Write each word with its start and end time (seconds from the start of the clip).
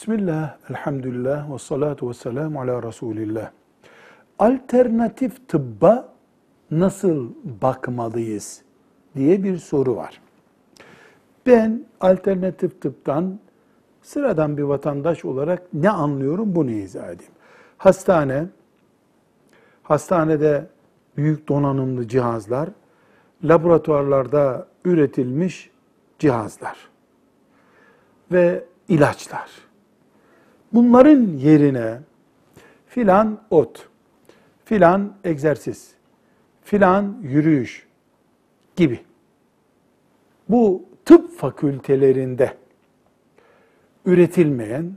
Bismillah, 0.00 0.56
elhamdülillah 0.70 1.52
ve 1.52 1.58
salatu 1.58 2.08
ve 2.08 2.14
selamu 2.14 2.60
ala 2.60 2.82
Resulillah. 2.82 3.50
Alternatif 4.38 5.48
tıbba 5.48 6.08
nasıl 6.70 7.30
bakmalıyız 7.62 8.62
diye 9.16 9.42
bir 9.42 9.56
soru 9.56 9.96
var. 9.96 10.20
Ben 11.46 11.84
alternatif 12.00 12.82
tıptan 12.82 13.38
sıradan 14.02 14.56
bir 14.56 14.62
vatandaş 14.62 15.24
olarak 15.24 15.62
ne 15.72 15.90
anlıyorum 15.90 16.54
bunu 16.54 16.70
izah 16.70 17.04
edeyim. 17.04 17.32
Hastane, 17.78 18.46
hastanede 19.82 20.66
büyük 21.16 21.48
donanımlı 21.48 22.08
cihazlar, 22.08 22.68
laboratuvarlarda 23.44 24.66
üretilmiş 24.84 25.70
cihazlar 26.18 26.76
ve 28.32 28.64
ilaçlar. 28.88 29.69
Bunların 30.72 31.26
yerine 31.36 31.98
filan 32.86 33.40
ot, 33.50 33.88
filan 34.64 35.12
egzersiz, 35.24 35.94
filan 36.62 37.16
yürüyüş 37.22 37.86
gibi. 38.76 39.00
Bu 40.48 40.84
tıp 41.04 41.38
fakültelerinde 41.38 42.54
üretilmeyen, 44.04 44.92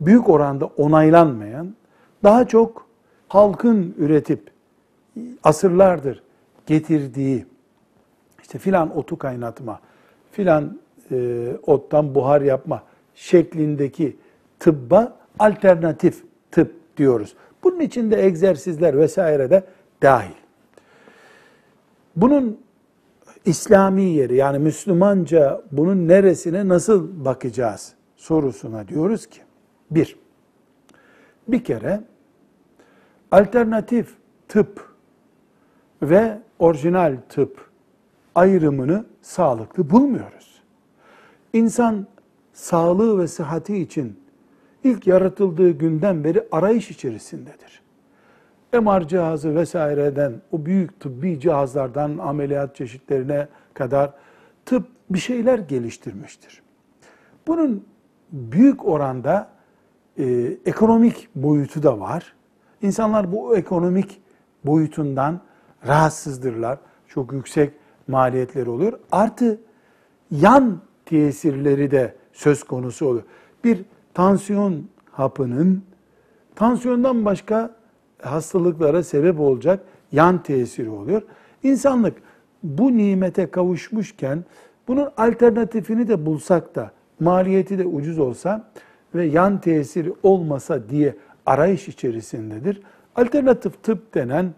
büyük 0.00 0.28
oranda 0.28 0.66
onaylanmayan, 0.66 1.74
daha 2.22 2.48
çok 2.48 2.86
halkın 3.28 3.94
üretip 3.98 4.50
asırlardır 5.42 6.22
getirdiği 6.66 7.46
işte 8.42 8.58
filan 8.58 8.96
otu 8.96 9.18
kaynatma, 9.18 9.80
filan 10.32 10.78
e, 11.10 11.48
ottan 11.66 12.14
buhar 12.14 12.40
yapma 12.40 12.82
şeklindeki 13.14 14.16
tıbba 14.64 15.16
alternatif 15.38 16.24
tıp 16.50 16.96
diyoruz. 16.96 17.34
Bunun 17.64 17.80
içinde 17.80 18.26
egzersizler 18.26 18.98
vesaire 18.98 19.50
de 19.50 19.64
dahil. 20.02 20.34
Bunun 22.16 22.60
İslami 23.44 24.02
yeri 24.02 24.36
yani 24.36 24.58
Müslümanca 24.58 25.62
bunun 25.72 26.08
neresine 26.08 26.68
nasıl 26.68 27.24
bakacağız 27.24 27.94
sorusuna 28.16 28.88
diyoruz 28.88 29.26
ki 29.26 29.40
bir, 29.90 30.16
bir 31.48 31.64
kere 31.64 32.00
alternatif 33.30 34.14
tıp 34.48 34.88
ve 36.02 36.38
orijinal 36.58 37.16
tıp 37.28 37.70
ayrımını 38.34 39.04
sağlıklı 39.22 39.90
bulmuyoruz. 39.90 40.62
İnsan 41.52 42.06
sağlığı 42.52 43.18
ve 43.18 43.28
sıhhati 43.28 43.78
için 43.78 44.23
ilk 44.84 45.06
yaratıldığı 45.06 45.70
günden 45.70 46.24
beri 46.24 46.48
arayış 46.52 46.90
içerisindedir. 46.90 47.82
MR 48.72 49.08
cihazı 49.08 49.54
vesaireden, 49.54 50.32
o 50.52 50.66
büyük 50.66 51.00
tıbbi 51.00 51.40
cihazlardan 51.40 52.18
ameliyat 52.18 52.76
çeşitlerine 52.76 53.48
kadar 53.74 54.12
tıp 54.66 54.86
bir 55.10 55.18
şeyler 55.18 55.58
geliştirmiştir. 55.58 56.62
Bunun 57.46 57.84
büyük 58.32 58.84
oranda 58.86 59.48
e, 60.18 60.24
ekonomik 60.66 61.28
boyutu 61.34 61.82
da 61.82 62.00
var. 62.00 62.34
İnsanlar 62.82 63.32
bu 63.32 63.56
ekonomik 63.56 64.22
boyutundan 64.64 65.40
rahatsızdırlar. 65.86 66.78
Çok 67.08 67.32
yüksek 67.32 67.72
maliyetleri 68.08 68.70
oluyor. 68.70 68.98
Artı 69.12 69.60
yan 70.30 70.80
tesirleri 71.06 71.90
de 71.90 72.14
söz 72.32 72.64
konusu 72.64 73.06
oluyor. 73.06 73.24
Bir 73.64 73.84
tansiyon 74.14 74.84
hapının 75.10 75.82
tansiyondan 76.54 77.24
başka 77.24 77.76
hastalıklara 78.22 79.02
sebep 79.02 79.40
olacak 79.40 79.80
yan 80.12 80.42
tesiri 80.42 80.90
oluyor. 80.90 81.22
İnsanlık 81.62 82.16
bu 82.62 82.96
nimete 82.96 83.50
kavuşmuşken 83.50 84.44
bunun 84.88 85.08
alternatifini 85.16 86.08
de 86.08 86.26
bulsak 86.26 86.74
da 86.74 86.90
maliyeti 87.20 87.78
de 87.78 87.86
ucuz 87.86 88.18
olsa 88.18 88.70
ve 89.14 89.24
yan 89.24 89.60
tesiri 89.60 90.12
olmasa 90.22 90.88
diye 90.88 91.14
arayış 91.46 91.88
içerisindedir. 91.88 92.82
Alternatif 93.16 93.82
tıp 93.82 94.14
denen 94.14 94.54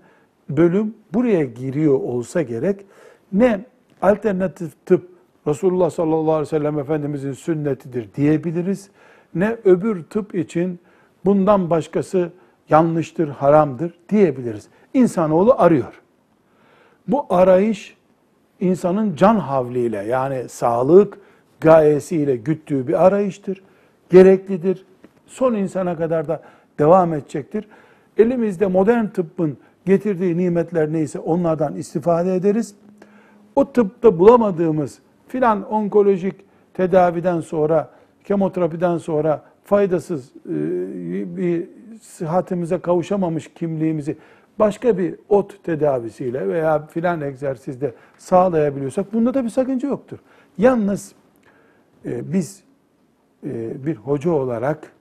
bölüm 0.49 0.95
buraya 1.15 1.45
giriyor 1.45 1.95
olsa 1.95 2.43
gerek. 2.43 2.87
Ne 3.33 3.65
alternatif 4.03 4.87
tıp 4.87 5.17
Resulullah 5.47 5.91
sallallahu 5.91 6.33
aleyhi 6.33 6.47
ve 6.47 6.59
sellem 6.59 6.79
Efendimizin 6.79 7.33
sünnetidir 7.33 8.15
diyebiliriz. 8.15 8.91
Ne 9.35 9.57
öbür 9.65 10.03
tıp 10.03 10.35
için 10.35 10.81
bundan 11.25 11.71
başkası 11.71 12.33
yanlıştır, 12.69 13.29
haramdır 13.29 13.95
diyebiliriz. 14.09 14.69
İnsanoğlu 14.95 15.55
arıyor. 15.59 16.03
Bu 17.09 17.27
arayış 17.31 17.97
insanın 18.61 19.17
can 19.17 19.37
havliyle 19.37 19.99
yani 19.99 20.49
sağlık 20.49 21.19
gayesiyle 21.61 22.37
güttüğü 22.37 22.89
bir 22.89 23.07
arayıştır. 23.07 23.63
Gereklidir. 24.11 24.85
Son 25.27 25.55
insana 25.55 25.97
kadar 25.97 26.29
da 26.29 26.43
devam 26.79 27.15
edecektir. 27.15 27.69
Elimizde 28.19 28.67
modern 28.67 29.07
tıbbın 29.07 29.59
getirdiği 29.87 30.37
nimetler 30.37 30.93
neyse 30.93 31.19
onlardan 31.19 31.77
istifade 31.77 32.35
ederiz. 32.35 32.75
O 33.57 33.73
tıpta 33.73 34.19
bulamadığımız 34.19 34.99
filan 35.29 35.63
onkolojik 35.71 36.35
tedaviden 36.75 37.41
sonra, 37.41 37.91
kemoterapiden 38.27 38.99
sonra 38.99 39.45
faydasız 39.65 40.33
e, 40.47 41.37
bir 41.37 41.69
sıhhatimize 42.03 42.79
kavuşamamış 42.79 43.55
kimliğimizi 43.55 44.17
başka 44.59 44.99
bir 44.99 45.15
ot 45.29 45.65
tedavisiyle 45.65 46.49
veya 46.49 46.87
filan 46.87 47.21
egzersizde 47.21 47.95
sağlayabiliyorsak 48.19 49.13
bunda 49.13 49.35
da 49.35 49.45
bir 49.45 49.49
sakınca 49.49 49.89
yoktur. 49.89 50.19
Yalnız 50.59 51.13
e, 52.05 52.33
biz 52.33 52.63
e, 53.47 53.87
bir 53.87 53.97
hoca 53.97 54.31
olarak 54.31 54.93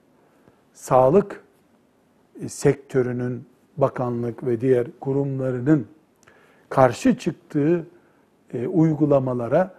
sağlık 0.73 1.43
sektörünün 2.47 3.45
bakanlık 3.77 4.45
ve 4.45 4.61
diğer 4.61 4.87
kurumlarının 4.99 5.87
karşı 6.69 7.17
çıktığı 7.17 7.87
uygulamalara 8.67 9.73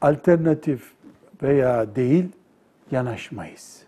alternatif 0.00 0.92
veya 1.42 1.96
değil 1.96 2.28
yanaşmayız. 2.90 3.82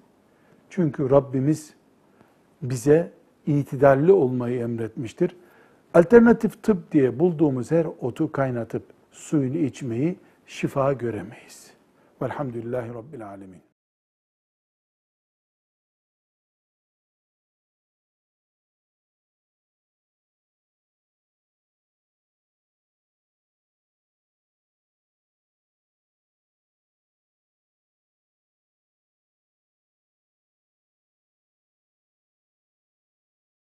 Çünkü 0.71 1.11
Rabbimiz 1.11 1.75
bize 2.62 3.12
itidalli 3.47 4.12
olmayı 4.12 4.61
emretmiştir. 4.61 5.37
Alternatif 5.94 6.62
tıp 6.62 6.93
diye 6.93 7.19
bulduğumuz 7.19 7.71
her 7.71 7.87
otu 8.00 8.33
kaynatıp 8.33 8.83
suyunu 9.12 9.56
içmeyi 9.56 10.19
şifa 10.47 10.93
göremeyiz. 10.93 11.71
Velhamdülillahi 12.22 12.94
Rabbil 12.94 13.28
Alemin. 13.28 13.70